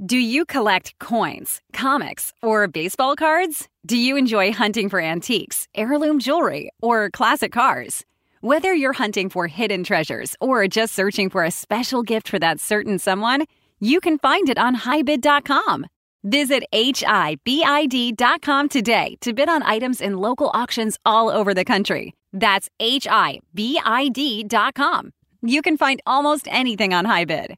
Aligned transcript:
Do 0.00 0.16
you 0.16 0.44
collect 0.44 0.96
coins, 1.00 1.60
comics, 1.72 2.32
or 2.40 2.68
baseball 2.68 3.16
cards? 3.16 3.68
Do 3.84 3.96
you 3.96 4.16
enjoy 4.16 4.52
hunting 4.52 4.88
for 4.88 5.00
antiques, 5.00 5.66
heirloom 5.74 6.20
jewelry, 6.20 6.70
or 6.80 7.10
classic 7.10 7.50
cars? 7.50 8.04
Whether 8.40 8.72
you're 8.72 8.92
hunting 8.92 9.28
for 9.28 9.48
hidden 9.48 9.82
treasures 9.82 10.36
or 10.40 10.68
just 10.68 10.94
searching 10.94 11.28
for 11.28 11.42
a 11.42 11.50
special 11.50 12.04
gift 12.04 12.28
for 12.28 12.38
that 12.38 12.60
certain 12.60 13.00
someone, 13.00 13.46
you 13.80 13.98
can 13.98 14.18
find 14.18 14.48
it 14.48 14.56
on 14.56 14.76
highbid.com. 14.76 15.86
Visit 16.22 16.62
HIBID.com 16.72 18.68
today 18.68 19.16
to 19.20 19.32
bid 19.32 19.48
on 19.48 19.64
items 19.64 20.00
in 20.00 20.16
local 20.16 20.52
auctions 20.54 20.96
all 21.04 21.28
over 21.28 21.52
the 21.54 21.64
country. 21.64 22.14
That's 22.32 22.70
HIBID.com. 22.78 23.42
You 25.42 25.62
can 25.62 25.76
find 25.76 26.02
almost 26.06 26.46
anything 26.50 26.94
on 26.94 27.04
HighBid. 27.04 27.56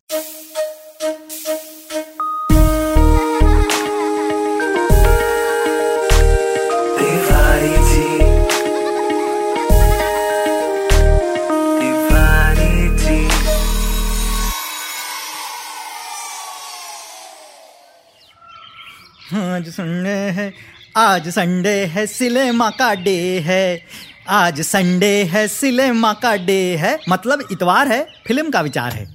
आज 19.30 19.68
Sunday 19.68 20.10
है 20.10 20.52
आज 20.96 21.28
Sunday 21.28 21.74
है 21.86 22.06
cinema 22.06 22.68
का 22.70 22.92
day 22.94 23.38
है। 23.38 23.82
आज 24.28 24.60
Sunday 24.60 25.12
है 25.24 25.46
cinema 25.48 26.12
का 26.12 26.34
day 26.36 26.76
है। 26.76 26.98
मतलब 27.08 27.46
इतवार 27.52 27.88
है 27.88 28.02
फ़िल्म 28.26 28.50
का 28.50 28.60
विचार 28.60 28.92
है। 28.92 29.06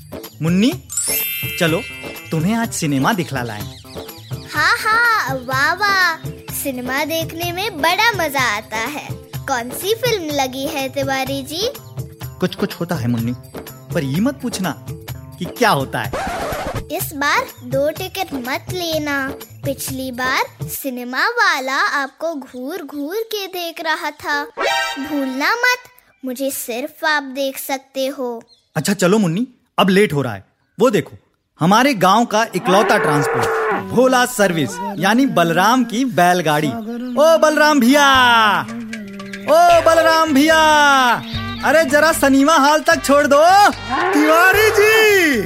मुन्नी 0.41 0.72
चलो 1.60 1.82
तुम्हें 2.32 2.54
आज 2.55 2.72
सिनेमा 2.74 3.14
दिखला 3.14 3.44
लाए। 3.44 3.62
हाँ 4.54 4.76
हाँ 4.78 5.36
वाह 5.46 5.74
वाह। 5.74 6.30
सिनेमा 6.54 7.04
देखने 7.05 7.52
में 7.52 7.82
बड़ा 7.82 8.12
मज़ा 8.13 8.43
आता 8.58 8.77
है। 8.77 9.08
कौन 9.48 9.70
सी 9.71 9.96
फ़िल्म 9.96 10.36
लगी 10.36 10.66
है 10.68 10.88
तिवारी 10.90 11.41
जी? 11.43 11.70
कुछ 12.40 12.55
कुछ 12.55 12.80
होता 12.80 12.96
है 12.96 13.08
मुन्नी 13.08 13.34
पर 13.93 14.04
ये 14.04 14.20
मत 14.20 14.40
पूछना 14.41 14.71
कि 15.40 15.46
क्या 15.48 15.70
होता 15.71 16.02
है। 16.02 16.34
इस 16.91 17.13
बार 17.13 17.46
दो 17.63 17.90
टिकट 17.91 18.34
मत 18.34 18.74
लेना। 18.74 19.18
पिछली 19.66 20.12
बार 20.12 20.68
सिनेमा 20.68 21.27
वाला 21.27 21.76
आपको 21.76 22.35
घूर 22.35 22.82
घूर 22.82 23.16
के 23.16 23.48
देख 23.48 23.82
रहा 23.82 24.12
था। 24.12 24.44
भूलना 24.99 25.55
मत, 25.55 25.77
मुझे 26.26 26.52
सिर्फ़ 26.52 27.05
आप 27.05 27.24
देख 27.24 27.58
सकते 27.58 28.08
हो। 28.08 28.43
अच्छा 28.76 28.93
चलो 28.93 29.18
मुन्नी, 29.18 29.48
अब 29.80 29.90
लेट 29.90 30.13
हो 30.13 30.21
रहा 30.21 30.34
है। 30.34 30.46
वो 30.80 30.90
देखो, 30.90 31.12
हमारे 31.60 31.93
गाँव 31.93 32.26
का 32.26 32.48
इकलौता 32.55 32.98
ट्रांसपोर्ट, 32.98 33.74
भोला 33.84 34.26
सर्विस, 34.26 34.96
यानी 34.98 35.26
बलराम 35.26 35.84
की 35.84 36.05
बैलगाड़ी। 36.05 36.70
ओ, 37.16 37.38
बलराम 37.38 37.80
भैया! 37.80 38.62
ओ, 39.49 39.82
बलराम 39.82 40.34
भैया! 40.34 40.60
अरे, 41.66 41.86
जरा 41.86 42.12
सनीमा 42.12 42.55
हाल 42.55 42.80
तक 42.80 43.05
छोड़ 43.05 43.27
दो। 43.27 43.70
तिवारी 44.13 44.70
जी! 44.70 45.41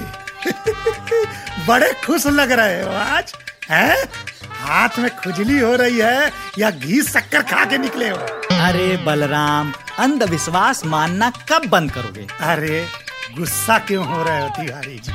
बड़े 1.67 1.93
खुश 2.05 2.27
लग 2.27 2.51
रहे 2.51 2.83
हो 2.83 2.91
आज। 2.91 3.33
हैं? 3.71 3.95
हाथ 4.61 4.99
में 4.99 5.09
खुजली 5.15 5.59
हो 5.59 5.75
रही 5.75 5.99
है 5.99 6.31
या 6.59 6.69
घी 6.71 7.01
शक्कर 7.01 7.41
खा 7.41 7.65
के 7.65 7.77
निकले 7.77 8.09
हो? 8.09 8.17
अरे 8.65 8.97
बलराम 8.97 9.73
अंधविश्वास 9.99 10.85
मानना 10.85 11.29
कब 11.51 11.65
बंद 11.69 11.91
करोगे? 11.91 12.27
अरे 12.41 12.85
गुस्सा 13.37 13.77
क्यों 13.79 14.05
हो 14.05 14.23
रहे 14.23 14.41
हो 14.41 14.49
तिवारी 14.49 14.99
जी? 14.99 15.11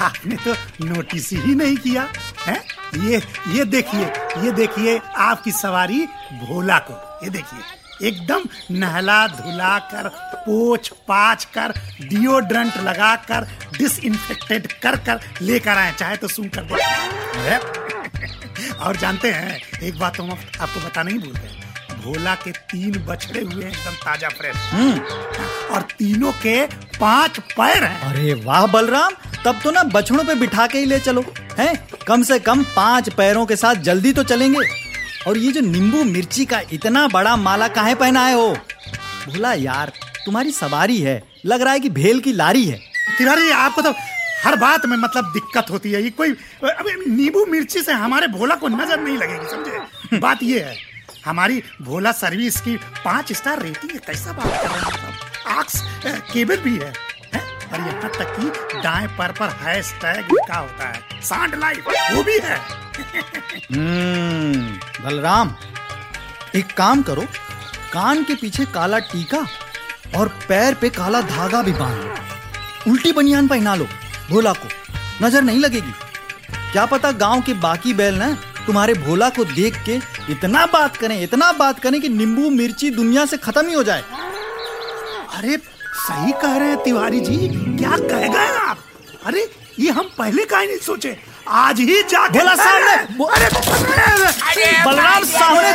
आपने 0.00 0.36
तो 0.36 0.54
नोटिस 0.84 1.30
ही 1.32 1.54
नहीं 1.54 1.76
किया 1.76 2.08
है? 2.46 2.56
ये 2.96 3.22
ये 3.48 3.64
देखिए 3.64 4.04
ये 4.44 4.50
देखिए 4.52 4.98
आपकी 5.16 5.52
सवारी 5.52 6.06
भोला 6.44 6.78
को 6.78 7.24
ये 7.24 7.30
देखिए। 7.30 7.60
एकदम 8.02 8.44
नहला 8.72 9.26
धुला 9.28 9.78
कर 9.92 10.08
पोछ 10.38 10.88
पाछ 11.08 11.44
कर 11.56 11.72
डिओड्रेंट 12.02 12.76
लगा 12.78 13.14
कर 13.30 13.46
डिसइंफेक्टेड 13.78 14.66
कर 14.82 14.96
कर 15.06 15.20
लेकर 15.42 15.70
आए। 15.70 15.92
चाहे 15.98 16.16
तो 16.16 16.28
सुन 16.28 16.48
कर 16.48 16.62
और 18.76 18.96
जानते 18.96 19.30
हैं 19.30 19.60
एक 19.82 19.98
बात 19.98 20.16
तो 20.16 20.22
हम 20.22 20.30
आपको 20.30 20.80
बताना 20.80 21.10
ही 21.10 21.18
भूल 21.18 21.32
गए 21.32 21.64
भोला 22.02 22.34
के 22.34 22.50
तीन 22.70 22.98
बछड़े 23.06 23.40
हुए 23.42 23.64
हैं 23.64 23.70
एकदम 23.70 23.94
ताज़ा 24.04 24.28
फ्रेश 24.30 25.70
और 25.70 25.82
तीनों 25.92 26.32
के 26.32 26.60
पाँच 26.98 27.38
पैर 27.50 27.84
हैं। 27.84 28.00
अरे 28.02 28.34
वाह 28.34 28.66
बलराम! 28.66 29.12
तब 29.44 29.60
तो 29.64 29.70
ना 29.70 29.82
बछड़ों 29.84 30.24
पे 30.24 30.34
बिठा 30.34 30.66
के 30.66 30.78
ही 30.78 30.84
ले 30.84 30.98
चलो। 31.00 31.24
हैं? 31.58 31.74
कम 32.06 32.22
से 32.22 32.38
कम 32.38 32.62
पाँच 32.76 33.08
पैरों 33.14 33.44
के 33.46 33.56
साथ 33.56 33.74
जल्दी 33.82 34.12
तो 34.12 34.22
चलेंगे। 34.24 34.66
और 35.26 35.38
ये 35.38 35.52
जो 35.52 35.60
नींबू 35.62 36.02
मिर्ची 36.04 36.44
का 36.44 36.60
इतना 36.72 37.06
बड़ा 37.08 37.36
माला 37.36 37.68
काहे 37.68 37.94
पहनाए 37.94 38.32
हो? 38.32 38.48
भोला 39.26 39.52
यार, 39.54 39.92
तुम्हारी 40.24 40.50
सवारी 40.52 41.00
है। 41.00 41.22
लग 41.46 41.62
रहा 41.62 41.72
है 41.72 41.80
कि 41.80 41.88
भेल 41.90 42.20
की 42.20 42.32
लारी 42.32 42.64
है। 42.64 42.78
तिवारी, 43.18 43.50
आपको 43.50 43.82
तो 43.82 43.92
हर 44.44 44.56
बात 44.56 44.86
में 44.86 44.96
मतलब 44.96 45.32
दिक्कत 45.32 45.70
होती 45.70 45.92
है। 45.92 46.02
ये 46.02 46.10
कोई 46.10 46.32
अबे 46.64 46.94
नींबू 47.06 47.44
मिर्ची 47.46 47.82
से 47.82 47.92
हमारे 47.94 48.26
भोला 48.28 48.54
को 48.54 48.68
नज़र 48.68 49.00
नहीं 49.00 49.16
लगेगी, 49.18 49.50
समझे? 49.50 50.18
बात 50.18 50.42
ये 50.42 50.60
है, 50.60 50.76
हमारी 51.26 51.62
भोला 51.82 52.12
सर्विस 52.12 52.60
की 52.60 52.76
पाँच 53.04 53.32
स्टार 53.32 53.62
रेटिंग 53.62 53.92
है, 53.92 53.98
कैसा 54.06 54.32
बात 54.32 54.62
कर 54.62 54.68
रहे 54.68 54.78
हैं 54.78 55.58
आक्स 55.58 55.82
केबल 56.32 56.56
भी 56.58 56.76
है? 56.76 56.92
और 57.66 57.80
यहाँ 57.80 58.10
तक 58.10 58.36
कि 58.36 58.80
दाएँ 58.80 59.06
पर 59.18 59.32
पर 59.32 59.56
हैश 59.60 59.92
टैग 60.02 60.32
लिखा 60.32 60.58
होता 60.58 60.88
है, 60.88 61.20
सांड 61.22 61.54
लाइफ 61.54 61.88
वो 62.12 62.22
भी 62.22 62.38
है। 62.44 62.58
बलराम, 65.04 65.54
एक 66.54 66.72
काम 66.72 67.02
करो, 67.02 67.22
कान 67.92 68.22
के 68.24 68.34
पीछे 68.34 68.64
काला 68.64 68.98
टीका 68.98 69.46
और 70.16 70.28
पैर 70.48 70.74
पे 70.74 70.88
काला 70.88 71.20
धागा 71.20 71.62
भी 71.62 71.72
बाँध 71.72 71.96
लो। 71.96 72.92
उल्टी 72.92 73.12
बनियान 73.12 73.48
पहना 73.48 73.74
लो 73.74 73.86
भोला 74.30 74.52
को, 74.52 74.68
नज़र 75.22 75.42
नहीं 75.42 75.60
लगेगी। 75.60 75.92
क्या 76.72 76.86
पता 76.86 77.12
गाँव 77.12 77.42
के 77.42 77.54
बाकी 77.54 77.94
बैल 77.94 78.14
ना, 78.14 78.32
तुम्हारे 78.66 78.94
भोला 78.94 79.28
को 79.28 79.44
देख 79.44 79.76
के 79.84 80.00
इतना 80.32 80.66
बात 80.66 80.96
करें, 80.96 81.22
इतना 81.22 81.52
बात 81.52 81.78
करें 81.78 82.00
कि 82.00 82.08
नींबू 82.08 82.50
मिर्ची 82.50 82.90
दुनिया 82.90 83.26
से 83.26 83.36
खत्म 83.36 83.66
ही 83.68 83.74
हो 83.74 83.82
जाए। 83.82 84.04
अरे, 85.34 85.56
सही 85.96 86.32
कह 86.32 86.56
रहे 86.56 86.68
हैं 86.68 86.82
तिवारी 86.82 87.20
जी, 87.20 87.36
क्या 87.76 87.96
कह 87.98 88.28
गए 88.28 88.48
आप? 88.58 88.78
अरे, 89.26 89.50
ये 89.78 89.90
हम 89.90 90.10
पहले 90.18 90.44
का 90.44 90.58
ही 90.58 90.66
नहीं 90.66 90.78
सोचे? 90.78 91.35
आज 91.48 91.80
ही 91.80 92.02
जाके 92.10 92.38
भोला 92.38 92.54
सामने। 92.56 92.94
अरे 93.24 93.48
बलराम 94.86 95.24
सामने। 95.24 95.70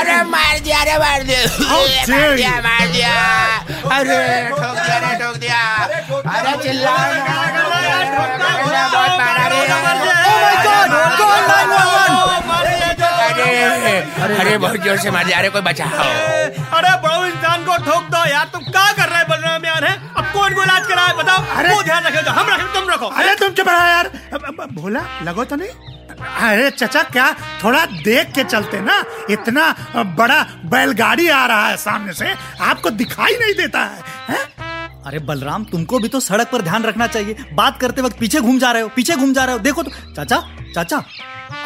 अरे 0.00 0.14
मार 0.30 0.58
दिया 0.64 0.80
अरे 0.80 0.96
मार 0.98 1.22
दिया। 1.28 1.40
मार 2.08 2.36
दिया 2.36 2.50
मार 2.66 2.86
दिया। 2.92 3.12
अरे 3.98 4.18
ठोक 4.50 4.76
दिया 4.76 4.96
अरे 4.96 5.12
ठोक 5.24 5.36
दिया। 5.36 5.60
अरे 6.34 6.52
चिल्ला 6.62 6.96
बहुत 8.92 9.12
मारा 9.18 9.46
रे 9.48 9.60
ओह 9.64 9.80
माय 9.84 10.56
गॉड 10.64 10.90
कॉल 11.18 11.40
911! 11.48 12.67
अरे 13.42 14.36
अरे 14.36 14.58
बहुत 14.58 14.80
ज़ोर 14.80 14.96
से 14.96 15.10
मार 15.10 15.24
दिया। 15.24 15.38
अरे 15.38 15.48
कोई 15.48 15.62
बचाओ। 15.62 15.88
अरे 15.88 17.02
बड़ो 17.02 17.26
इंसान 17.26 17.64
को 17.64 17.76
ठोक 17.76 18.02
दो 18.02 18.30
यार। 18.30 18.44
तुम 18.52 18.62
क्या 18.62 18.92
कर 18.92 19.08
रहे 19.08 19.24
बलराम 19.24 19.64
यार 19.64 19.84
है? 19.84 20.10
अब 20.16 20.24
कौन 20.32 20.54
को 20.54 20.62
इलाज 20.62 20.86
कराए 20.86 21.12
बताओ। 21.12 21.44
अरे- 21.56 21.72
वो 21.72 21.82
ध्यान 21.82 22.04
रखे 22.04 22.18
हम 22.18 22.46
रखे 22.50 22.80
तुम 22.80 22.90
रखो। 22.90 23.06
अरे 23.06 23.34
तुम 23.34 23.48
चुप 23.48 23.68
रहा 23.68 23.88
यार। 23.88 24.08
भोला 24.72 25.00
लगो 25.22 25.44
तो 25.44 25.56
नहीं। 25.56 25.68
अरे 26.18 26.70
चचा 26.70 27.02
क्या 27.02 27.36
थोड़ा 27.64 27.86
देख 27.86 28.32
के 28.32 28.44
चलते 28.44 28.80
ना? 28.80 29.04
इतना 29.30 29.74
बड़ा 29.96 30.42
बैलगाड़ी 30.64 31.28
आ 31.28 31.46
रहा 31.46 31.68
है 31.68 31.76
सामने 31.76 32.12
से 32.12 32.34
आपको 32.60 32.90
दिखाई 32.90 33.32
नहीं 33.32 33.54
देता 33.54 33.80
है, 33.80 34.02
हैं? 34.28 34.57
अरे 35.08 35.18
बलराम 35.18 35.64
तुमको 35.64 35.98
भी 35.98 36.08
तो 36.08 36.18
सड़क 36.20 36.48
पर 36.48 36.62
ध्यान 36.62 36.82
रखना 36.84 37.06
चाहिए। 37.06 37.44
बात 37.54 37.78
करते 37.80 38.02
वक्त 38.02 38.18
पीछे 38.18 38.40
घूम 38.40 38.58
जा 38.58 38.70
रहे 38.72 38.82
हो 38.82 38.88
पीछे 38.96 39.14
घूम 39.16 39.32
जा 39.34 39.44
रहे 39.44 39.52
हो। 39.52 39.58
देखो 39.60 39.82
तो 39.82 39.90
चाचा 40.16 40.38
चाचा 40.74 40.96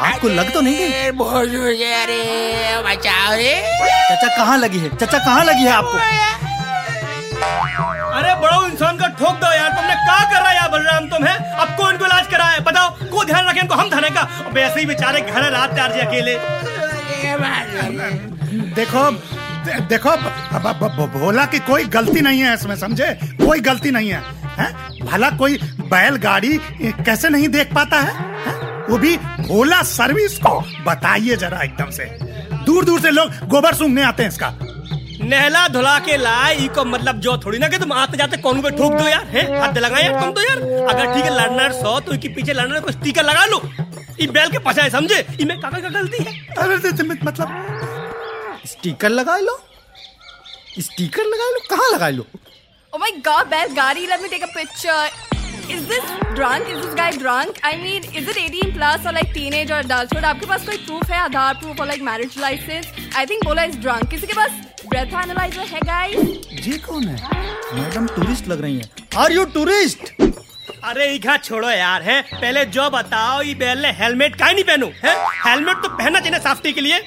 आपको 0.01 0.29
लग 0.29 0.53
तो 0.55 0.61
नहीं 0.61 0.77
गई? 0.77 0.85
अरे, 0.87 1.11
बचाओ 2.83 3.33
रे। 3.37 3.55
चाचा 4.09 4.29
कहाँ 4.37 4.59
लगी 4.59 4.79
है? 4.79 4.89
चाचा 4.97 5.19
कहाँ 5.19 5.45
लगी 5.45 5.63
है 5.63 5.73
आपको? 5.73 5.99
अरे 8.13 8.35
बड़ो 8.41 8.65
इंसान 8.67 8.97
का 8.99 9.07
ठोक 9.19 9.35
दो 9.37 9.53
यार 9.53 9.71
तुमने 9.71 9.95
क्या 9.97 10.21
कर 10.25 10.41
रहा 10.41 10.49
है 10.49 10.57
यार 10.57 10.69
बलराम 10.71 11.09
तुम 11.09 11.25
है 11.27 11.37
अब 11.57 11.77
कौन 11.77 11.97
को 11.99 12.05
इलाज 12.07 12.27
कराए 12.33 12.59
बताओ 12.71 12.91
को 13.11 13.25
ध्यान 13.25 13.49
रखे 13.49 13.61
इनको 13.61 13.75
हम 13.75 13.91
धने 13.91 14.11
का। 14.11 14.29
ऐसे 14.59 14.81
ही 14.81 14.87
बेचारे 14.87 15.21
घर 15.23 15.43
है 15.43 15.51
रात 15.51 15.77
चार 15.77 15.93
जी 15.93 16.01
अकेले। 16.01 16.35
देखो 18.75 19.11
दे- 19.65 19.81
देखो 19.89 20.11
ब- 20.11 20.33
ब- 20.55 20.79
ब- 20.83 21.19
भोला 21.19 21.45
की 21.47 21.59
कोई 21.59 21.85
गलती 21.85 22.21
नहीं 22.21 22.41
है 22.41 22.55
इसमें 22.55 22.77
समझे? 22.77 23.19
कोई 23.25 23.61
गलती 23.61 23.91
नहीं 23.91 24.11
है, 24.11 24.23
हैं? 24.59 24.73
भला 25.07 25.31
कोई 25.31 25.59
बैलगाड़ी 25.91 26.59
कैसे 26.83 27.29
नहीं 27.29 27.49
देख 27.49 27.75
पाता 27.75 28.01
है, 28.01 28.13
हैं? 28.17 28.87
वो 28.91 28.99
भी 28.99 29.17
भोला 29.17 29.83
सर्विस 29.83 30.39
को 30.39 30.61
बताइए 30.87 31.37
जरा 31.37 31.63
एकदम 31.63 31.91
से। 31.91 32.05
दूर 32.67 32.85
दूर 32.85 33.01
से 33.01 33.11
लोग 33.11 33.31
गोबर 33.49 33.75
सूंघने 33.75 34.03
आते 34.03 34.23
हैं 34.23 34.31
इसका। 34.31 34.55
नहला 35.25 35.69
धुला 35.69 35.99
के 35.99 36.17
लाए 36.17 36.57
ई 36.57 36.69
को 36.69 36.85
मतलब 36.85 37.21
जो 37.21 37.37
थोड़ी 37.39 37.59
ना 37.59 37.69
कि 37.69 37.79
तुम 37.79 37.93
आते 37.93 38.17
जाते 38.17 38.37
कौन 38.37 38.63
पे 38.63 38.71
ठोक 38.71 38.93
दो 38.93 39.09
यार 39.09 39.25
है? 39.25 39.61
हाथ 39.61 39.79
लगा 39.79 39.99
यार 39.99 40.21
तुम 40.21 40.33
तो 40.33 40.41
यार। 40.41 40.59
अगर 40.95 41.15
ठीक 41.15 41.25
है 41.25 41.35
लड़नर 41.41 41.73
सौ 41.73 42.01
तो 42.01 42.13
इसके 42.13 42.29
पीछे 42.29 42.53
लड़नर 42.53 42.81
को 42.81 42.93
स्टिकर 42.93 43.23
लगा 43.23 43.45
लो। 43.45 43.63
ई 44.21 44.27
बैल 44.27 44.49
के 44.49 44.59
पछाए 44.59 44.91
समझे? 44.91 45.27
ई 45.41 45.45
में 45.45 45.61
काका 45.61 45.79
का 45.79 45.89
गलती 45.89 46.25
है। 46.25 46.33
अरे 46.59 46.93
तो 46.93 47.05
मतलब 47.05 47.92
स्टिकर 48.83 49.09
लगा 49.09 49.37
लो। 49.39 49.53
स्टिकर 50.85 51.25
लगा 51.25 51.45
लो? 51.51 51.59
कहाँ 51.71 51.91
लगा 51.93 52.09
लो? 52.09 52.25
आपके 60.25 60.47
पास 60.47 60.67
कोई 60.67 60.77
प्रूफ 60.77 61.11
है 61.11 61.19
आधार 61.19 61.55
प्रूफ 61.55 61.81
और 61.81 61.87
like 61.87 62.03
marriage 62.03 62.39
licence 62.39 62.87
I 63.17 63.27
think 63.27 63.45
बोला 63.45 63.65
इज़ 63.65 63.79
ड्रंक 63.79 64.11
किसी 64.11 64.27
के 64.27 64.33
पास 64.33 64.51
ब्रेथ 64.89 65.15
एनालाइजर 65.23 65.67
है 65.75 65.81
गाइस 65.85 66.19
जी 66.65 66.79
कौन 66.79 67.05
है? 67.05 67.17
मैडम 67.75 68.07
टूरिस्ट 68.17 68.49
लग 68.49 68.63
रही 68.63 68.77
हैं। 68.79 68.91
आर 69.17 69.33
यू 69.33 69.45
टूरिस्ट 69.55 70.13
अरे 70.85 71.13
इघा 71.15 71.37
छोड़ो 71.37 71.71
यार 71.71 72.03
है? 72.03 72.21
पहले 72.23 72.65
जो 72.67 72.91
बताओ 72.91 73.41
ये 73.43 73.55
पहले 73.55 73.89
हेलमेट 74.03 74.37
काहे 74.39 74.53
नहीं 74.55 74.65
पहनू 74.65 74.87
हेलमेट 75.47 75.83
तो 75.83 75.89
पहनना 75.89 76.21
चाहिए 76.21 76.39
सेफ्टी 76.41 76.73
के 76.73 76.81
लिए। 76.81 76.99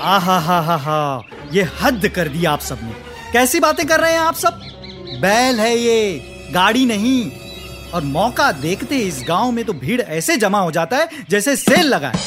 आ 0.00 0.18
हा 0.18 0.38
हा 0.38 0.60
हा 0.60 0.76
हा 0.76 1.22
ये 1.52 1.62
हद 1.80 2.08
कर 2.14 2.28
दी 2.28 2.44
आप 2.44 2.60
सबने। 2.60 2.92
कैसी 3.32 3.60
बातें 3.60 3.86
कर 3.86 4.00
रहे 4.00 4.12
हैं 4.12 4.18
आप 4.18 4.34
सब? 4.34 4.60
बैल 5.20 5.60
है 5.60 5.76
ये, 5.76 6.18
गाड़ी 6.52 6.84
नहीं। 6.86 7.30
और 7.94 8.02
मौका 8.02 8.50
देखते 8.52 8.98
इस 8.98 9.24
गाँव 9.28 9.50
में 9.50 9.64
तो 9.64 9.72
भीड़ 9.72 10.00
ऐसे 10.00 10.36
जमा 10.36 10.58
हो 10.58 10.70
जाता 10.70 10.96
है 10.96 11.08
जैसे 11.30 11.56
सेल 11.56 11.86
लगा 11.86 12.08
है। 12.08 12.20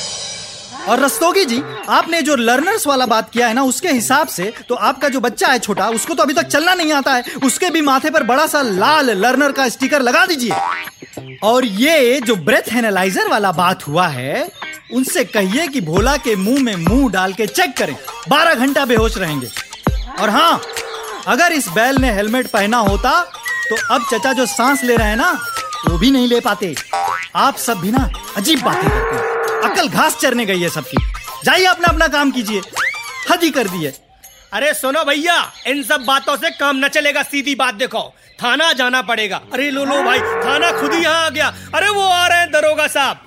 और 0.89 0.99
रस्तोगी 0.99 1.43
जी, 1.45 1.61
आपने 1.89 2.21
जो 2.21 2.35
लर्नर्स 2.35 2.85
वाला 2.87 3.05
बात 3.05 3.29
किया 3.29 3.47
है 3.47 3.53
ना, 3.53 3.63
उसके 3.63 3.89
हिसाब 3.89 4.27
से 4.27 4.53
तो 4.69 4.75
आपका 4.75 5.09
जो 5.09 5.19
बच्चा 5.19 5.47
है 5.47 5.59
छोटा, 5.59 5.89
उसको 5.89 6.13
तो 6.13 6.23
अभी 6.23 6.33
तक 6.33 6.47
चलना 6.47 6.73
नहीं 6.73 6.93
आता 6.93 7.13
है। 7.13 7.23
उसके 7.43 7.69
भी 7.69 7.81
माथे 7.81 8.09
पर 8.09 8.23
बड़ा 8.23 8.45
सा 8.47 8.61
लाल 8.61 9.11
लर्नर 9.17 9.51
का 9.51 9.67
स्टिकर 9.69 10.01
लगा 10.01 10.25
दीजिए। 10.25 11.37
और 11.43 11.65
ये 11.65 12.19
जो 12.21 12.35
ब्रेथ 12.35 12.73
एनालाइजर 12.73 13.27
वाला 13.27 13.51
बात 13.51 13.87
हुआ 13.87 14.07
है 14.07 14.47
उनसे 14.89 15.23
कहिए 15.25 15.67
कि 15.67 15.81
भोला 15.81 16.15
के 16.17 16.35
मुँह 16.35 16.61
में 16.63 16.75
मुँह 16.75 17.09
डाल 17.11 17.33
के 17.33 17.47
चेक 17.47 17.75
करें। 17.77 17.95
बारह 18.29 18.53
घंटा 18.55 18.85
बेहोश 18.85 19.17
रहेंगे। 19.17 19.47
और 20.21 20.29
हाँ 20.29 20.61
अगर 21.27 21.51
इस 21.51 21.67
बैल 21.67 21.97
ने 21.97 22.11
हेलमेट 22.11 22.47
पहना 22.47 22.77
होता 22.77 23.21
तो 23.69 23.75
अब 23.93 24.05
चचा 24.11 24.31
जो 24.33 24.45
सांस 24.45 24.83
ले 24.83 24.95
रहे 24.95 25.07
हैं 25.07 25.15
ना, 25.15 25.31
वो 25.87 25.97
भी 25.97 26.11
नहीं 26.11 26.27
ले 26.27 26.39
पाते। 26.39 26.75
आप 27.35 27.57
सब 27.57 27.79
भी 27.79 27.91
ना 27.91 28.09
अजीब 28.37 28.61
बातें 28.61 28.89
करते 28.89 29.15
हैं। 29.15 29.71
अकल 29.71 29.87
घास 29.89 30.17
चरने 30.17 30.45
गई 30.45 30.61
है 30.61 30.69
सबकी। 30.69 30.97
जाइए 31.45 31.65
अपना 31.65 31.87
अपना 31.87 32.07
काम 32.07 32.31
कीजिए। 32.31 32.61
हद 33.31 33.43
ही 33.43 33.49
कर 33.49 33.67
दिए 33.67 33.93
अरे 34.53 34.73
सुनो 34.73 35.03
भैया, 35.03 35.35
इन 35.67 35.83
सब 35.83 36.03
बातों 36.05 36.35
से 36.37 36.49
काम 36.49 36.77
न 36.77 36.87
चलेगा, 36.87 37.23
सीधी 37.23 37.55
बात 37.55 37.75
देखो। 37.75 38.01
थाना 38.43 38.71
जाना 38.73 39.01
पड़ेगा। 39.01 39.41
अरे 39.53 39.69
लो 39.71 39.83
लो 39.85 40.01
भाई, 40.03 40.19
थाना 40.19 40.71
खुद 40.71 40.93
ही 40.93 41.03
यहाँ 41.03 41.25
आ 41.25 41.29
गया। 41.29 41.53
अरे 41.75 41.89
वो 41.89 42.01
आ 42.01 42.27
रहे 42.27 42.39
हैं 42.39 42.51
दरोगा 42.51 42.87
साहब। 42.87 43.26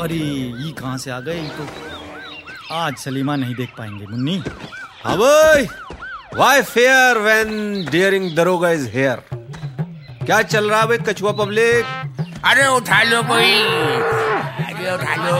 अरे 0.00 0.16
ये 0.16 0.70
कहाँ 0.80 0.96
से 0.98 1.10
आ 1.10 1.18
गए? 1.20 1.40
ये 1.40 1.48
तो 1.58 1.66
आज 2.74 2.96
सलीमा 3.04 3.36
नहीं 3.36 3.54
देख 3.54 3.70
पाएँगे 3.78 4.06
Munni. 4.10 4.36
अबोय 5.12 5.66
why 6.36 6.62
fear 6.62 7.18
when 7.18 7.50
daring 7.90 8.34
daroga 8.36 8.70
is 8.78 8.88
here 8.94 9.22
क्या 10.26 10.40
चल 10.42 10.70
रहा 10.70 10.80
है 10.80 10.86
भाई 10.86 10.98
कछुआ 11.08 11.32
पब्लिक 11.42 11.84
अरे 12.50 12.66
उठा 12.76 13.02
लो 13.02 13.22
कोई 13.30 13.52
अरे 14.66 14.92
उठा 14.94 15.14
लो। 15.24 15.36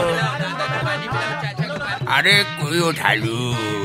अरे 2.17 2.35
कोई 2.61 2.81
उठा 2.89 3.13
लो। 3.15 3.37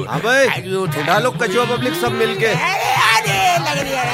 हाँ 0.10 0.20
भाई 0.22 0.74
उठा 0.76 1.18
लो। 1.20 1.30
कछुआ 1.42 1.66
पब्लिक 1.76 1.94
सब 2.02 2.12
मिलके। 2.20 2.48
अरे 2.48 2.92
अरे 3.08 3.38
लग 3.66 3.78
रही 3.84 3.94
है। 3.94 4.06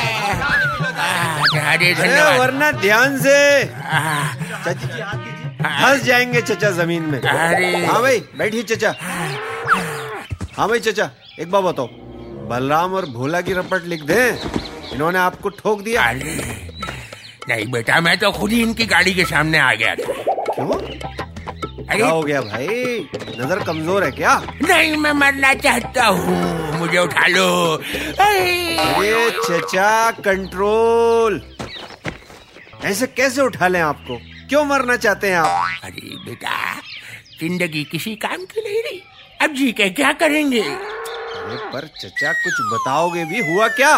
अरे 1.74 1.88
अरे 1.94 2.38
वरना 2.40 2.72
ध्यान 2.82 3.18
से। 3.22 3.38
आह, 3.64 4.34
चाची 4.66 4.88
जी 4.88 5.02
हाथ 5.02 5.16
दीजिए 5.16 5.33
फंस 5.64 6.04
जाएँगे 6.04 6.42
चचा 6.42 6.70
ज़मीन 6.72 7.04
में। 7.04 7.20
अरे। 7.20 7.86
हाँ 7.86 8.02
भाई 8.02 8.20
बैठिए 8.38 8.64
चचा। 8.64 8.94
हाँ 10.58 10.68
भाई 10.70 10.80
चचा 10.80 11.10
एक 11.40 11.52
बात 11.52 11.64
बताओ। 11.64 11.88
बलराम 12.50 12.94
और 12.94 13.06
भोला 13.10 13.42
की 13.42 13.54
रपट 13.54 13.86
लिख 13.88 14.02
दे 14.04 14.20
इन्होंने 14.94 15.20
आपको 15.20 15.50
ठोक 15.52 15.82
दिया? 15.82 16.04
अरे 16.04 16.34
नहीं 17.50 17.66
बेटा 17.72 18.00
मैं 18.02 18.18
तो 18.18 18.32
खुद 18.32 18.52
ही 18.52 18.62
इनकी 18.62 18.86
गाड़ी 18.86 19.14
के 19.14 19.26
सामने 19.26 19.60
आ 19.60 19.74
गया 19.74 19.96
था। 19.96 20.14
क्यों? 20.50 20.68
क्या 21.88 22.08
हो 22.08 22.22
गया 22.24 22.42
भाई? 22.42 22.68
नज़र 23.40 23.64
कमज़ोर 23.64 24.04
है 24.04 24.12
क्या? 24.12 24.36
नहीं 24.64 24.96
मैं 24.98 25.12
मरना 25.14 25.54
चाहता 25.56 26.06
हूँ 26.06 26.80
मुझे 26.80 26.98
उठा 27.00 27.28
लो। 27.28 27.76
अरे, 27.76 29.30
चचा 29.40 30.12
कंट्रोल 30.26 31.42
ऐसे 32.86 33.08
कैसे 33.08 33.42
उठा 33.42 33.68
लें 33.68 33.82
आपको? 33.82 34.20
क्यों 34.54 34.64
मरना 34.66 34.96
चाहते 34.96 35.30
हैं 35.30 35.38
आप? 35.38 35.80
अरे 35.84 36.16
बेटा 36.26 36.56
ज़िंदगी 37.40 37.84
किसी 37.92 38.14
काम 38.16 38.44
की 38.46 38.62
नहीं 38.62 38.82
रही। 38.84 39.00
अब 39.42 39.54
जी 39.56 39.72
के 39.72 39.90
क्या 39.90 40.12
करेंगे? 40.14 40.62
अरे 40.62 41.56
पर 41.72 41.88
चचा 41.96 42.34
कुछ 42.34 42.60
बताओगे 42.74 43.24
भी? 43.26 43.40
हुआ 43.48 43.68
क्या? 43.68 43.96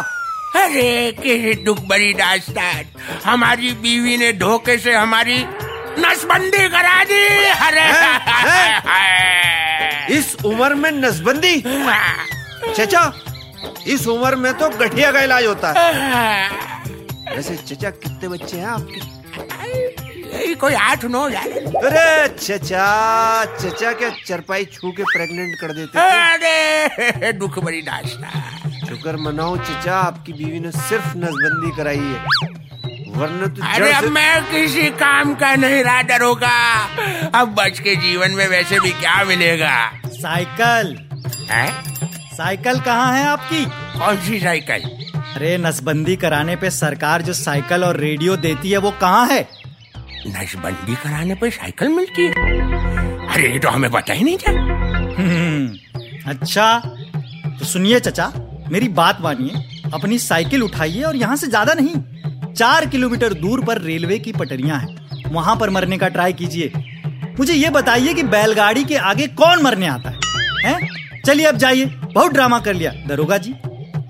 अरे 0.55 1.11
किस 1.19 1.57
दुख 1.65 1.79
बड़ी 1.87 2.13
दास्तान 2.13 2.85
हमारी 3.25 3.71
बीवी 3.83 4.15
ने 4.17 4.31
धोखे 4.33 4.77
से 4.77 4.93
हमारी 4.93 5.37
नसबंदी 5.99 6.69
करा 6.69 7.03
दी। 7.03 7.25
अरे 7.67 7.85
हैं? 7.91 8.71
इस 10.17 10.35
उम्र 10.45 10.75
में 10.75 10.91
नसबंदी? 10.91 11.55
चचा 12.71 13.03
इस 13.87 14.07
उम्र 14.07 14.35
में 14.35 14.53
तो 14.53 14.69
गठिया 14.77 15.11
का 15.11 15.21
इलाज 15.21 15.45
होता 15.45 15.73
है। 15.77 16.49
वैसे 17.35 17.57
चचा 17.57 17.89
कितने 17.89 18.27
बच्चे 18.29 18.57
हैं 18.57 18.67
आपके? 18.67 20.03
यही 20.35 20.53
कोई 20.63 20.73
आठ 20.73 21.05
नौ 21.05 21.23
अरे 21.29 22.27
चचा 22.37 22.87
चचा 23.55 23.91
क्या 23.99 24.09
चरपाई 24.27 24.65
छू 24.73 24.91
के 24.91 25.03
प्रेग्नेंट 25.13 25.55
कर 25.61 25.73
देते 25.73 25.99
अरे 25.99 27.31
दुख 27.33 27.59
बड़ी 27.63 27.81
दास्तान 27.81 28.71
शुक्र 28.87 29.15
मनाओ 29.17 29.57
चचा 29.57 29.95
आपकी 29.97 30.33
बीवी 30.33 30.59
ने 30.59 30.71
सिर्फ़ 30.71 31.17
नसबंदी 31.17 31.75
कराई 31.77 31.97
है। 31.97 32.53
वरना 33.17 33.47
तो 33.47 33.63
अरे 33.65 33.91
अब 33.93 34.03
मैं 34.11 34.43
किसी 34.43 34.89
काम 35.01 35.33
का 35.35 35.55
नहीं 35.55 35.83
रहा 35.83 36.01
डरोगा 36.09 36.55
अब 37.39 37.55
बच 37.59 37.79
के 37.79 37.95
जीवन 37.95 38.31
में 38.31 38.47
वैसे 38.47 38.79
भी 38.79 38.91
क्या 38.91 39.23
मिलेगा? 39.23 39.75
साइकिल। 40.05 40.95
है? 41.51 41.67
साइकिल 42.35 42.79
कहाँ 42.79 43.11
है 43.13 43.25
आपकी? 43.27 43.65
कौन 43.99 44.17
सी 44.17 44.39
साइकिल? 44.39 44.89
अरे 45.35 45.57
नसबंदी 45.57 46.15
कराने 46.15 46.55
पे 46.55 46.69
सरकार 46.69 47.21
जो 47.21 47.33
साइकिल 47.33 47.83
और 47.83 47.97
रेडियो 47.99 48.35
देती 48.37 48.71
है 48.71 48.77
वो 48.77 48.91
कहाँ 49.01 49.27
है? 49.27 49.47
नसबंदी 50.27 50.95
कराने 50.95 51.35
पर 51.35 51.49
साइकिल 51.51 51.89
मिलती 51.89 52.25
है। 52.25 52.31
अरे 53.27 53.59
तो 53.59 53.69
हमें 53.69 53.89
पता 53.91 54.13
ही 54.13 54.23
नहीं 54.23 54.37
था। 54.37 54.51
हम्म, 55.17 55.77
अच्छा 56.27 56.67
तो 57.59 57.65
सुनिए 57.65 57.99
चचा 57.99 58.31
मेरी 58.71 58.87
बात 58.91 59.21
मानिए। 59.21 59.63
अपनी 59.93 60.17
साइकिल 60.19 60.63
उठाइए 60.63 61.01
और 61.03 61.15
यहाँ 61.15 61.35
से 61.35 61.47
ज़्यादा 61.47 61.73
नहीं 61.73 62.53
चार 62.53 62.85
किलोमीटर 62.85 63.33
दूर 63.33 63.63
पर 63.65 63.81
रेलवे 63.81 64.19
की 64.19 64.31
पटरियाँ 64.31 64.79
हैं। 64.79 65.31
वहाँ 65.31 65.55
पर 65.55 65.69
मरने 65.69 65.97
का 65.97 66.07
ट्राई 66.07 66.33
कीजिए। 66.33 66.71
मुझे 67.39 67.53
ये 67.53 67.69
बताइए 67.69 68.13
कि 68.13 68.23
बैलगाड़ी 68.25 68.83
के 68.83 68.95
आगे 68.95 69.27
कौन 69.35 69.61
मरने 69.63 69.87
आता 69.87 70.09
है 70.09 70.19
हैं? 70.65 70.87
चलिए 71.25 71.45
अब 71.45 71.57
जाइए 71.57 71.85
बहुत 71.85 72.33
ड्रामा 72.33 72.59
कर 72.59 72.73
लिया। 72.73 72.91
दरोगा 73.07 73.37
जी 73.37 73.53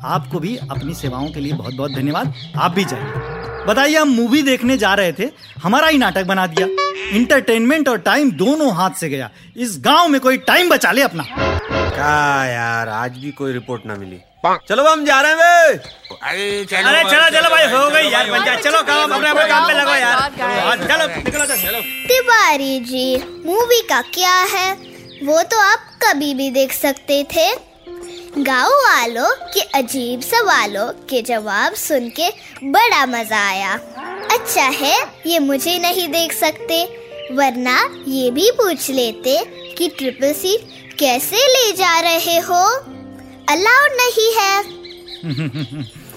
आपको 0.05 0.39
भी 0.39 0.55
अपनी 0.57 0.93
सेवाओं 0.93 1.29
के 1.29 1.39
लिए 1.39 1.53
बहुत 1.53 1.73
बहुत 1.73 1.91
धन्यवाद। 1.91 2.33
आप 2.55 2.71
भी 2.71 2.83
जाइए। 2.85 3.54
बताइए 3.67 3.95
हम 3.95 4.09
मूवी 4.09 4.41
देखने 4.41 4.77
जा 4.77 4.93
रहे 4.93 5.13
थे 5.13 5.29
हमारा 5.63 5.87
ही 5.87 5.97
नाटक 5.97 6.25
बना 6.25 6.45
दिया। 6.47 6.67
इंटरटेनमेंट 7.17 7.89
और 7.89 7.97
टाइम 8.01 8.31
दोनों 8.33 8.73
हाथ 8.75 8.99
से 8.99 9.09
गया। 9.09 9.29
इस 9.57 9.77
गाँव 9.85 10.07
में 10.07 10.19
कोई 10.21 10.37
टाइम 10.47 10.69
बचा 10.69 10.91
ले 10.91 11.01
अपना। 11.01 11.23
क्या 11.23 12.45
यार 12.45 12.89
आज 12.91 13.17
भी 13.17 13.31
कोई 13.31 13.53
रिपोर्ट 13.53 13.85
ना 13.85 13.95
मिली। 13.95 14.21
चलो 14.69 14.83
हम 14.83 15.05
जा 15.05 15.19
रहे 15.21 15.31
हैं 15.31 15.39
बे। 15.39 15.77
अरे 16.23 16.65
चलो 16.65 16.89
अरे 16.89 17.03
चलो 17.03 17.29
चलो 17.29 17.49
भाई 17.49 17.65
हो 17.67 17.89
गई 17.89 18.09
यार 18.11 18.29
पंचायत 18.31 18.59
चलो 18.59 18.81
काम 18.87 19.13
अपने 19.13 19.29
अपने 19.29 19.45
काम 19.49 19.67
पे 19.67 19.73
लगो 19.73 19.95
यार। 19.95 20.15
हाँ, 20.15 20.75
चलो 20.75 21.07
निकलो 21.15 21.45
चलो। 21.45 21.79
तिवारी 22.07 22.79
जी 22.79 23.17
मूवी 23.45 23.81
का 23.89 24.01
क्या 24.13 24.35
है? 24.53 24.71
वो 25.23 25.41
तो 25.43 25.59
आप 25.61 25.87
कभी 26.03 26.33
भी 26.33 26.49
देख 26.51 26.73
सकते 26.73 27.23
थे। 27.35 27.47
गाँव 28.37 28.69
वालों 28.69 29.29
के 29.53 29.59
अजीब 29.77 30.21
सवालों 30.21 30.87
के 31.09 31.21
जवाब 31.21 31.73
सुन 31.73 32.09
के 32.09 32.29
बड़ा 32.63 33.05
मज़ा 33.05 33.39
आया। 33.47 33.73
अच्छा 34.31 34.63
है 34.63 34.95
ये 35.25 35.39
मुझे 35.39 35.77
नहीं 35.79 36.07
देख 36.09 36.33
सकते 36.33 36.83
वरना 37.35 37.77
ये 38.07 38.31
भी 38.31 38.51
पूछ 38.51 38.89
लेते 38.91 39.37
कि 39.77 39.87
ट्रिपल 39.87 40.33
सीट 40.33 40.95
कैसे 40.99 41.35
ले 41.35 41.71
जा 41.71 41.99
रहे 41.99 42.39
हो? 42.39 42.61
अलाउड 43.49 43.97
नहीं 44.01 44.31
है। 44.37 44.63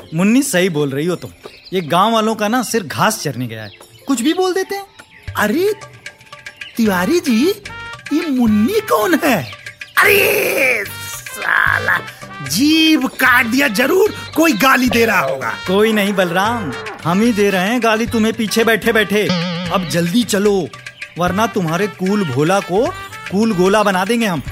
मुन्नी 0.14 0.42
सही 0.42 0.68
बोल 0.68 0.90
रही 0.90 1.06
हो 1.06 1.16
तुम। 1.16 1.30
ये 1.72 1.80
गाँव 1.80 2.12
वालों 2.12 2.34
का 2.34 2.48
ना 2.48 2.62
सिर 2.62 2.82
घास 2.82 3.22
चरने 3.22 3.46
गया 3.46 3.62
है। 3.62 3.70
कुछ 4.06 4.20
भी 4.20 4.34
बोल 4.34 4.54
देते 4.54 4.74
हैं। 4.74 4.86
अरे 5.36 5.72
तिवारी 6.76 7.20
जी 7.20 7.48
ये 8.12 8.26
मुन्नी 8.30 8.80
कौन 8.80 9.18
है? 9.24 9.52
अरे 9.98 10.84
साला। 11.48 11.98
जीभ 12.48 13.06
काट 13.20 13.46
दिया 13.46 13.68
ज़रूर 13.68 14.14
कोई 14.36 14.52
गाली 14.58 14.88
दे 14.88 15.04
रहा 15.04 15.20
होगा। 15.20 15.50
कोई 15.66 15.92
नहीं 15.92 16.12
बलराम। 16.12 16.72
हम 17.04 17.20
ही 17.20 17.32
दे 17.32 17.48
रहे 17.50 17.68
हैं 17.68 17.82
गाली 17.82 18.06
तुम्हें 18.06 18.32
पीछे 18.34 18.64
बैठे 18.64 18.92
बैठे। 18.92 19.26
अब 19.72 19.88
जल्दी 19.88 20.22
चलो 20.24 20.68
वरना 21.18 21.46
तुम्हारे 21.46 21.86
कूल 21.98 22.24
भोला 22.24 22.58
को 22.60 22.86
कूल 23.30 23.52
गोला 23.52 23.82
बना 23.82 24.04
देंगे 24.04 24.26
हम। 24.26 24.42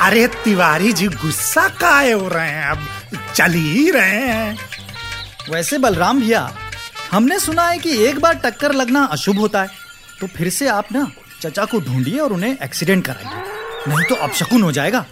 अरे 0.00 0.26
तिवारी 0.44 0.92
जी 0.92 1.08
गुस्सा 1.08 1.66
काहे 1.80 2.12
हो 2.12 2.28
रहे 2.28 2.48
हैं? 2.48 2.64
अब 2.64 2.86
चल 3.34 3.52
ही 3.52 3.90
रहे 3.90 4.26
हैं। 4.28 4.58
वैसे 5.50 5.78
बलराम 5.78 6.20
भैया 6.20 6.50
हमने 7.12 7.38
सुना 7.38 7.66
है 7.68 7.78
कि 7.78 7.96
एक 8.04 8.18
बार 8.20 8.34
टक्कर 8.44 8.72
लगना 8.72 9.04
अशुभ 9.12 9.38
होता 9.38 9.62
है। 9.62 9.68
तो 10.20 10.26
फिर 10.26 10.48
से 10.50 10.68
आप 10.68 10.92
ना 10.92 11.10
चचा 11.42 11.64
को 11.64 11.80
ढूंढिए 11.80 12.18
और 12.18 12.32
उन्हें 12.32 12.56
एक्सीडेंट 12.62 13.04
कराइए। 13.06 13.42
नहीं 13.88 14.04
तो 14.08 14.14
अपशकुन 14.14 14.62
हो 14.62 14.72
जाएगा। 14.72 15.04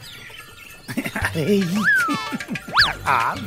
अरे 1.01 1.61
आप 3.07 3.39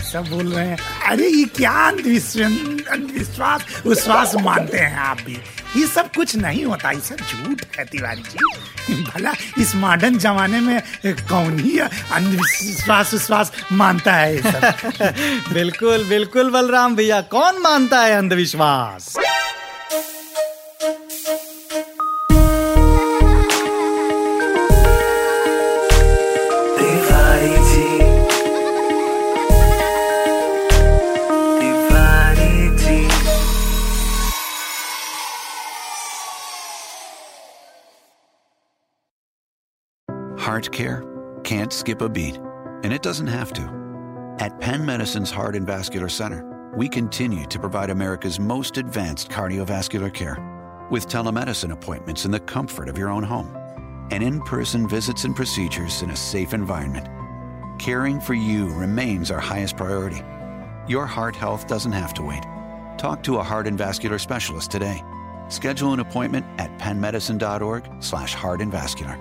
ऐसा 0.00 0.20
बोल 0.20 0.52
रहे 0.52 0.66
हैं। 0.66 0.76
अरे 1.08 1.28
ये 1.28 1.44
क्या 1.44 1.70
अंधविश्वास 1.70 3.64
विश्वास 3.86 4.34
मानते 4.34 4.78
हैं 4.78 4.96
आप 4.96 5.20
भी। 5.20 5.38
ये 5.76 5.86
सब 5.86 6.12
कुछ 6.14 6.36
नहीं 6.36 6.64
होता, 6.64 6.90
ये 6.90 7.00
सब 7.00 7.16
झूठ 7.16 7.62
है 7.78 7.84
तिवारी 7.84 8.22
जी। 8.22 9.02
भला 9.02 9.32
इस 9.58 9.74
मॉडर्न 9.74 10.18
जमाने 10.18 10.60
में 10.60 10.82
कौन 11.06 11.58
ही 11.58 11.78
अंधविश्वास 11.78 13.12
विश्वास 13.12 13.52
मानता 13.72 14.12
है 14.12 14.34
ये 14.36 14.42
सब? 14.42 15.52
बिल्कुल 15.52 16.04
बिल्कुल 16.04 16.50
बलराम 16.50 16.96
भैया, 16.96 17.20
कौन 17.20 17.58
मानता 17.58 18.00
है 18.00 18.12
अंधविश्वास? 18.12 19.14
Heart 40.60 40.72
care 40.72 41.04
can't 41.42 41.72
skip 41.72 42.02
a 42.02 42.08
beat, 42.10 42.36
and 42.84 42.92
it 42.92 43.00
doesn't 43.00 43.28
have 43.28 43.50
to. 43.54 43.62
At 44.40 44.60
Penn 44.60 44.84
Medicine's 44.84 45.30
Heart 45.30 45.56
and 45.56 45.66
Vascular 45.66 46.10
Center, 46.10 46.70
we 46.76 46.86
continue 46.86 47.46
to 47.46 47.58
provide 47.58 47.88
America's 47.88 48.38
most 48.38 48.76
advanced 48.76 49.30
cardiovascular 49.30 50.12
care 50.12 50.36
with 50.90 51.08
telemedicine 51.08 51.72
appointments 51.72 52.26
in 52.26 52.30
the 52.30 52.40
comfort 52.40 52.90
of 52.90 52.98
your 52.98 53.08
own 53.08 53.22
home 53.22 53.56
and 54.10 54.22
in 54.22 54.42
person 54.42 54.86
visits 54.86 55.24
and 55.24 55.34
procedures 55.34 56.02
in 56.02 56.10
a 56.10 56.16
safe 56.16 56.52
environment. 56.52 57.08
Caring 57.78 58.20
for 58.20 58.34
you 58.34 58.68
remains 58.74 59.30
our 59.30 59.40
highest 59.40 59.78
priority. 59.78 60.22
Your 60.86 61.06
heart 61.06 61.34
health 61.34 61.68
doesn't 61.68 61.92
have 61.92 62.12
to 62.14 62.22
wait. 62.22 62.42
Talk 62.98 63.22
to 63.22 63.38
a 63.38 63.42
heart 63.42 63.66
and 63.66 63.78
vascular 63.78 64.18
specialist 64.18 64.70
today. 64.70 65.02
Schedule 65.48 65.94
an 65.94 66.00
appointment 66.00 66.44
at 66.58 66.76
penmedicine.org 66.78 67.88
slash 68.00 68.34
heart 68.34 68.60
and 68.60 68.70
vascular. 68.70 69.18